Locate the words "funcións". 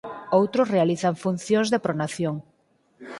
1.23-1.67